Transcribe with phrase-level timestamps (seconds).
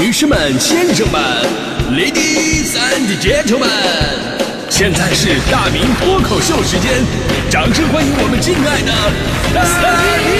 [0.00, 1.20] 女士们、先生们
[1.90, 3.68] ，Ladies and Gentlemen，
[4.70, 7.02] 现在是大明脱口秀时间，
[7.50, 8.92] 掌声欢迎我们敬爱的
[9.52, 9.64] 大
[10.22, 10.38] 明！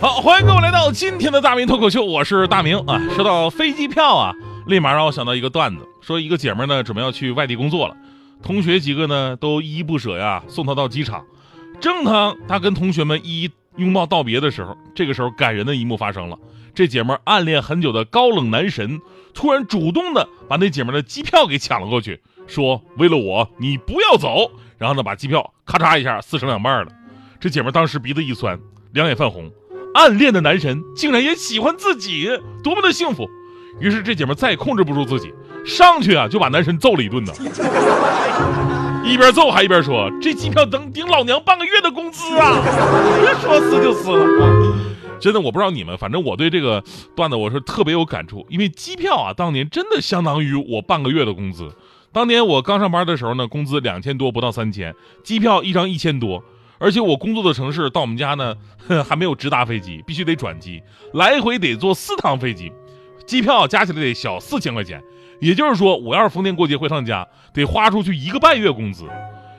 [0.00, 2.98] 好，欢迎各位来到今天的大明脱口秀，我是大明啊。
[3.14, 4.32] 说到飞机票啊，
[4.66, 7.94] 立马让我想到一个段子，说一个姐们呢准备要去外地工作了。
[8.42, 11.24] 同学几个呢都依依不舍呀，送他到机场。
[11.80, 16.38] 正当他跟同学们一一拥抱道别的时候，这个时候感人的一幕发生了。
[16.74, 19.00] 这姐们暗恋很久的高冷男神
[19.34, 26.92] 突然主动的把那姐们的机票给抢了过去，说：“为了我，你不要走。”然后呢，把机票咔嚓一下撕成两半了。
[27.40, 28.58] 这姐们当时鼻子一酸，
[28.92, 29.50] 两眼泛红，
[29.94, 32.28] 暗恋的男神竟然也喜欢自己，
[32.62, 33.28] 多么的幸福！
[33.80, 35.32] 于是这姐们再也控制不住自己。
[35.64, 37.32] 上去啊，就把男神揍了一顿呢，
[39.04, 42.62] 一边揍还一边说：“这机票能顶老娘半个月的工资啊！”
[43.20, 44.76] 别说撕就撕了。
[45.20, 46.82] 真的，我不知道你们，反正我对这个
[47.14, 51.70] 段子我是特别有感触，因为机票啊，当年真的相当于我半个月的工资。
[52.12, 56.42] 当年我刚上班的时候呢，工资两千多，不到三千，机票一张一千多，
[56.78, 58.54] 而且我工作的城市到我们家呢，
[59.08, 60.82] 还没有直达飞机，必须得转机，
[61.14, 62.72] 来回得坐四趟飞机，
[63.26, 65.02] 机票加起来得小四千块钱。
[65.40, 69.04] 也就是说，我要是逢年过节回趟家，得花出去一个半月工资。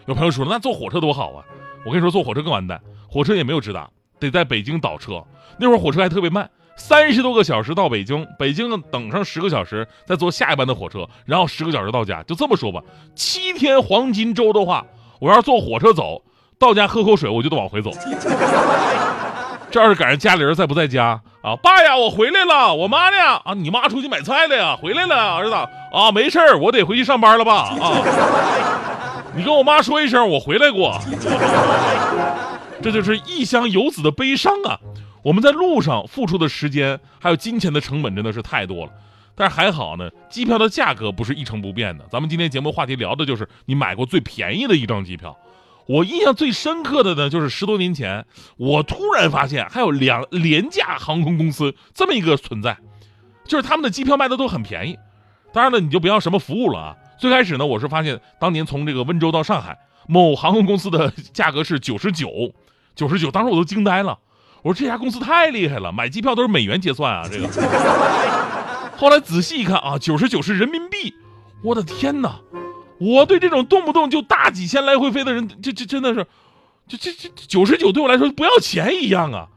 [0.05, 1.43] 有朋友说，那坐火车多好啊！
[1.85, 5.21] 我跟你说，坐火车更完蛋，火车也没有直达，得在北京倒车。
[5.57, 12.23] 那会儿火车还特别慢，三十多个小时到北京，北京等上十个小时，再坐下一班的火车，然后十个小时到家。
[12.23, 12.81] 就这么说吧，
[13.13, 14.85] 七天黄金周的话，
[15.19, 16.23] 我要是坐火车走
[16.57, 17.91] 到家喝口水，我就得往回走。
[19.69, 21.55] 这要是赶上家里人在不在家啊？
[21.57, 22.73] 爸呀，我回来了。
[22.73, 23.17] 我妈呢？
[23.43, 24.77] 啊，你妈出去买菜了呀？
[24.81, 25.53] 回来了，儿子
[25.91, 27.75] 啊，没事儿，我得回去上班了吧？
[27.79, 28.01] 啊，
[29.35, 30.97] 你跟我妈说一声，我回来过。
[32.81, 34.79] 这就是异乡游子的悲伤啊！
[35.21, 38.91] 我们在路上付出的时间还有金钱的成本真的是太多了。
[39.35, 42.05] 但是还好呢，机票的价格不是一成不变的。
[42.09, 45.35] 咱们今天节目话题聊的就是你买过最便宜的一张机票。
[45.85, 48.25] 我印象最深刻的呢，就是十多年前，
[48.57, 52.77] 我突然发现还有两廉价航空公司这么一个存在，
[53.45, 54.97] 就是他们的机票卖的都很便宜。
[55.51, 56.95] 当然了，你就不要什么服务了啊。
[57.19, 59.77] 最开始呢，我是发现当年从这个温州到上海，
[60.07, 62.29] 某航空公司的价格是九十九，
[62.95, 64.17] 九十九，当时我都惊呆了。
[64.61, 67.47] 我说这家公司太厉害了，买机票都是美元结算啊，这个。
[68.95, 71.13] 后来仔细一看啊，九十九是人民币，
[71.61, 72.39] 我的天哪！
[73.03, 76.25] 我对这种动不动就大几千来回飞的人，这这真的是，
[76.87, 79.49] 这这这九十九对我来说不要钱一样啊，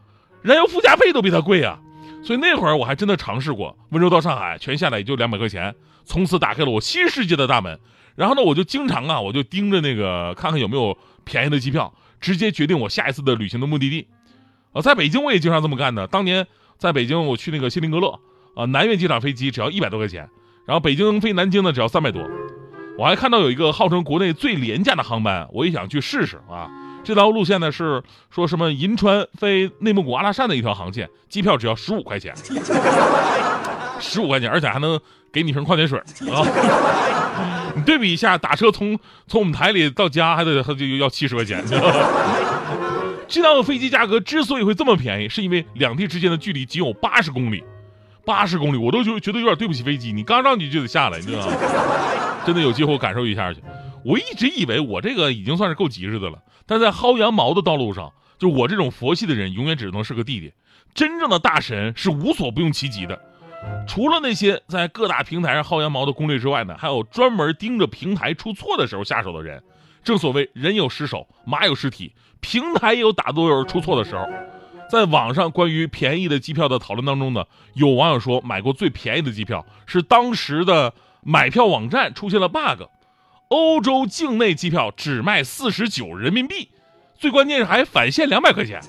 [0.43, 1.79] 燃油附加费都比它贵啊，
[2.25, 5.73] 所以那会儿我还真的尝试过温州到上海全下来也就两百块钱，
[6.05, 7.79] 从此打开了我新世界的大门。
[8.17, 14.09] 然后呢，我就经常啊，我就盯着那个看看有没有便宜的机票，直接决定我下一次的旅行的目的地。
[14.73, 16.07] 啊，在北京我也经常这么干的。
[16.07, 16.47] 当年
[16.79, 18.19] 在北京我去那个锡林格勒
[18.55, 20.29] 啊，南苑机场飞机只要一百多块钱，
[20.67, 22.23] 然后北京飞南京呢只要三百多。
[22.99, 26.71] 我还看到有一个号称国内最廉价的航班，我也想去试试啊。
[27.05, 32.35] 这条路线呢是说什么银川飞内蒙古阿拉善的一条航线，机票只要十五块钱，
[34.01, 34.99] 十五块钱，而且还能
[35.33, 36.43] 给你瓶矿泉水啊。
[37.77, 38.99] 你对比一下，打车从
[39.29, 41.63] 从我们台里到家还得还就要七十块钱。
[43.29, 47.63] 这趟飞机价格之所以会这么便宜，是因为两地之间的距离仅有八十公里，
[48.25, 51.53] 八十公里我都觉觉得有点对不起飞机，你刚上去就得下来，你知道吗？
[52.47, 53.61] 真的有机会我感受一下去。
[54.05, 60.53] 我一直以为我这个已经算是够极致的了，但在薅羊毛的道路上，就我这种佛系的人，永远只能是个弟弟。
[60.95, 63.21] 真正的大神是无所不用其极的。
[63.89, 69.61] 除了那些在各大平台上薅羊毛的攻略之外呢，还有专门盯着平台出错的时候下手的人。
[70.05, 74.25] 正所谓人有失手，马有失蹄，平台也有打多有出错的时候。
[74.89, 80.95] 在网上关于便宜的机票的讨论当中呢，有网友说买过最便宜的机票是当时的。
[81.29, 82.85] 买票网站出现了 bug，
[83.49, 86.71] 欧洲境内机票只卖四十九人民币，
[87.19, 88.81] 最关键是还返现两百块钱。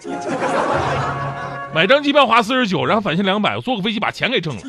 [1.73, 4.61] 买张机票花四十九，然后返现两百，我坐个飞机把钱给挣了。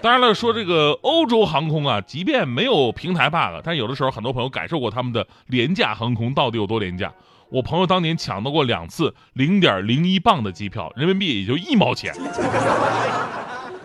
[0.00, 7.12] 当然了，说这个欧洲航空啊，即便没有平台 bug，但有的时候很多朋友感受过他们的廉价航空到底有多廉价。
[7.48, 12.12] 我朋友当年抢到过两次零点零一磅的机票，人民币也就一毛钱。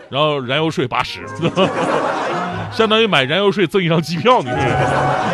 [0.10, 1.26] 然后燃油税八十，
[2.72, 5.34] 相当于买燃油税赠一张机票，你知道吗？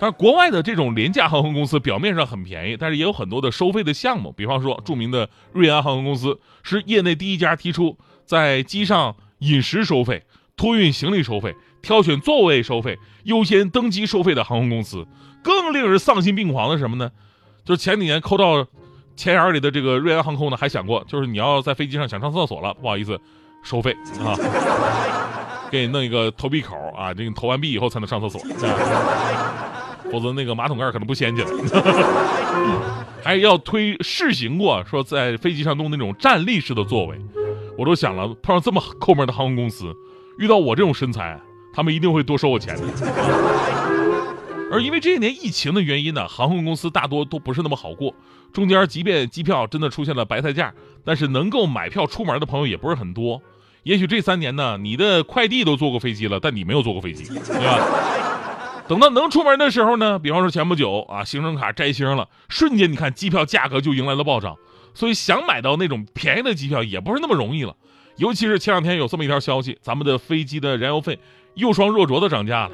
[0.00, 4.30] 但是国外的这种廉价航空公司表面上很便宜，但是也有很多的收费的项目。
[4.30, 10.22] 比方说，著名的瑞安航空公司是业内第一家提出在机上饮食收费、
[10.56, 15.04] 托运行李收费、挑选座位收费、优先登机收费的航空公司。
[15.42, 17.10] 更令人丧心病狂的是什么呢？
[17.64, 18.64] 就是前几年抠到
[19.16, 23.20] 钱眼里的这个瑞安航空呢，还想过，就是你要在飞机上想上厕所了，不好意思，
[23.62, 24.34] 收费啊，
[25.70, 28.40] 给你弄一个投币口啊，这个投完币以后才能上厕所，
[30.10, 31.48] 否则那个马桶盖可能不掀起来。
[33.22, 37.20] 还要推试行过，说在飞机上弄那种站立式的座位，
[37.76, 39.92] 我都想了，碰上这么抠门的航空公司，
[40.38, 41.38] 遇到我这种身材，
[41.74, 42.82] 他们一定会多收我钱的。
[44.70, 48.14] 而因为这些年疫情的原因呢，航空公司大多都不是那么好过。
[48.52, 50.72] 中间即便机票真的出现了白菜价，
[51.04, 53.42] 但是能够买票出门的朋友也不是很多。
[53.88, 57.88] 也许这三年呢，你的快递都坐过飞机了，但你没有坐过飞机， 对吧？
[58.86, 64.54] 等到能出门的时候呢，比方说前不久啊，行程卡摘星了，瞬间你看机票价格就迎来了暴涨。
[64.92, 67.74] 所以想买到那种便宜的机票也不是那么容易了。
[68.18, 71.18] 尤其是前两天有这么一条消息，咱们的飞机的燃油费
[71.54, 72.72] 又双若浊的涨价了。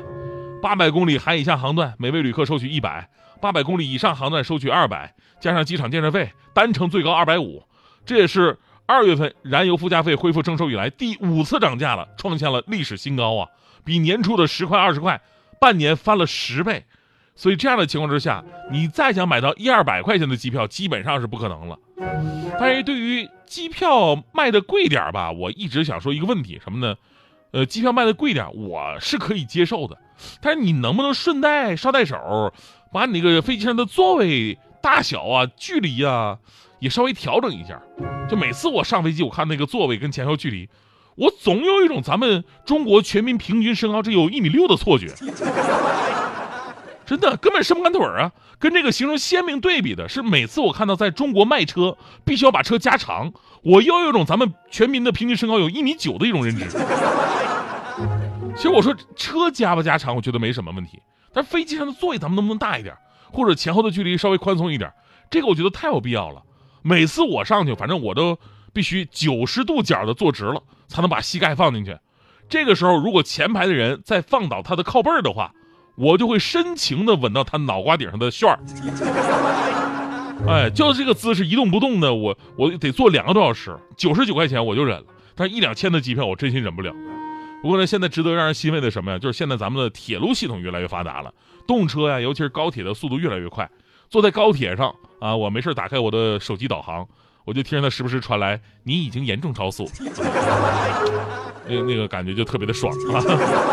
[0.60, 3.08] 八百公里含以下航段，每位旅客收取一百；
[3.40, 7.62] 八百公里以上航段收取二百，加上机场建设费，单程最高二百五。
[8.04, 13.48] 这也是二月份燃油附加费恢复征收以来第五次涨价了，创下了历史新高啊！
[13.84, 15.20] 比年初的十块二十块，
[15.60, 16.84] 半年翻了十倍。
[17.36, 21.78] 所以这样的情况之下，你再想买到一二百块钱的机票，基本上是不可能了。
[22.60, 26.94] 但是对于机票卖的贵点吧，我一直想说一个问题，什么呢？
[27.50, 29.96] 呃，机票卖的贵点，我是可以接受的，
[30.40, 32.52] 但是你能不能顺带捎带手，
[32.92, 36.38] 把你那个飞机上的座位大小啊、距离啊，
[36.80, 37.80] 也稍微调整一下？
[38.28, 40.68] 就每次我上飞机，我看那个座位跟前后距离，
[41.16, 45.14] 我总有一种咱们中国全民平均身高只有一米六的错觉。
[47.06, 48.32] 真的根本伸不开腿儿啊！
[48.58, 53.30] 跟这个形成鲜明对比的是，每次我看到在中国卖车必须要把车加长，
[53.62, 56.64] 我又有一种咱们全民的平均身高有一米九的一种认知。
[58.56, 61.02] 其实我说车加不加长，我觉得没什么问题，
[61.34, 62.96] 但飞机上的座椅咱们能不能大一点，
[63.30, 64.90] 或者前后的距离稍微宽松一点？
[65.28, 66.42] 这个我觉得太有必要了。
[66.86, 68.38] 每次我上去，反正我都
[68.74, 71.96] 必须九十度角的坐直了，才能把膝盖放进去。
[72.46, 75.54] 这个时候，如果前排的人再放倒他的靠背儿的话，
[75.96, 78.58] 我就会深情的吻到他脑瓜顶上的旋儿，
[80.46, 86.92] 哎，就这个姿势一动不动的，我我得坐两个多小时，九十九块钱我就忍了，但一两千的机票我真心忍不了。
[87.62, 89.18] 不过呢，现在值得让人欣慰的什么呀？
[89.18, 91.32] 就是现在咱们的铁路系统越来越发达了，
[91.66, 93.70] 动车呀，尤其是高铁的速度越来越快。
[94.14, 97.04] 坐在高铁上啊，我没事打开我的手机导航，
[97.44, 99.90] 我就听着它时不时传来“你已经严重超速”，
[101.66, 103.18] 那那个感觉就特别的爽啊。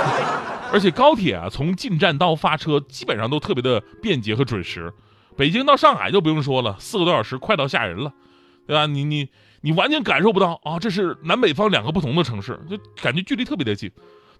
[0.74, 4.92] 而且高铁啊，从进站到发车基本上都特别的便捷和准时。
[5.38, 8.12] 北京到上海就不用说了，四个多小时，快到吓人了，
[8.66, 8.88] 对吧？
[8.88, 9.30] 你你
[9.62, 13.92] 你完全感受不到啊，这是南北方两个不同的城市，就感觉距离特别的近。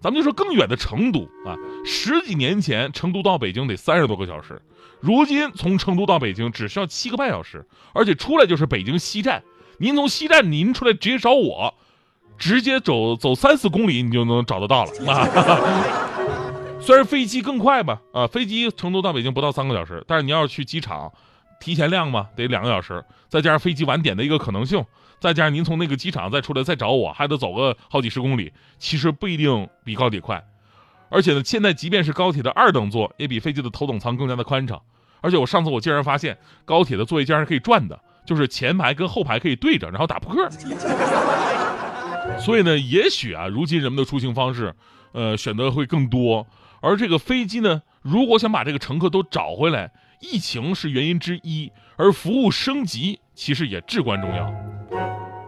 [0.02, 1.54] 咱们就说更远的成都啊，
[1.84, 4.60] 十几年前成都到北京得三十多个小时，
[5.00, 7.64] 如今从成都到北京只需要七个半小时，
[7.94, 9.42] 而且出来就是北京西站。
[9.78, 11.74] 您从西站您出来直接找我，
[12.36, 15.28] 直接走走三四公里你就能找得到了啊。
[16.82, 21.12] 虽然飞机更快吧，啊，飞机成都到北京不到三个小时，但是你要去机场，
[21.60, 24.84] 提前量嘛，得两个小时，再加上飞机晚点的一个可能性，
[25.22, 30.44] 再加上您从那个机场再出来再找我，还得走个好几十公里，其实不一定比高铁快。
[31.08, 34.82] 而且呢，现在即便是高铁的二等座，也比飞机的头等舱更加的宽敞。
[35.20, 40.50] 而且我上次我竟然发现，高铁的座位竟然可以转的，就是前排跟后排可以对着，然后打扑克。
[42.40, 44.74] 所以呢，也许啊，如今人们的出行方式，
[45.12, 46.44] 呃，选择会更多。
[46.80, 54.52] 而这个飞机呢，如果想把这个乘客都找回来，疫情是原因之一，而服务升级其实也至关重要。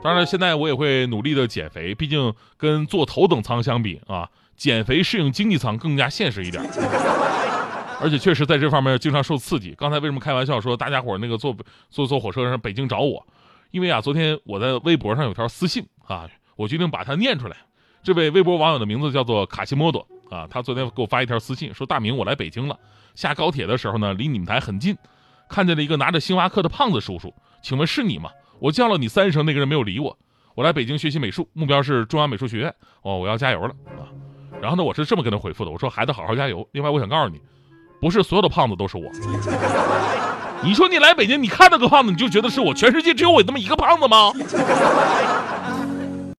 [0.03, 6.63] 当然，现在我也会努力的减肥，毕竟跟坐头等舱相比啊，减肥适应经济舱更加现实一点。
[8.01, 9.75] 而且确实在这方面经常受刺激。
[9.79, 11.57] 刚才为什么开玩笑说大家伙那个坐
[11.89, 13.27] 坐坐火车上北京找我？
[13.71, 17.57] 因为啊，昨天我在微博上有条私信啊，我决定把它念出来。
[18.03, 20.07] 这位微博网友的名字叫做卡西莫多。
[20.31, 22.79] 啊，他昨天给我发一条私信，说大明，我来北京了，
[23.15, 24.97] 下高铁的时候呢，离你们台很近，
[25.49, 27.33] 看见了一个拿着星巴克的胖子叔叔，
[27.63, 28.31] 请问是你吗？
[28.65, 30.17] 我叫了你三声，那个人没有理我。
[30.55, 32.75] 我来北京学习美术，目标是中央美术学院。
[33.03, 33.69] 哦，我要加油了
[33.99, 34.09] 啊！
[34.59, 36.67] 然后呢，我是这么跟他回复的，我说孩子好好加油。
[36.73, 37.43] 另外，我想告诉你，
[38.01, 39.05] 不是所有的胖子都是我。
[40.63, 42.73] 你说你来北京，你看到个胖子，你就觉得是我？
[42.73, 44.33] 全世界只有我这么一个胖子吗？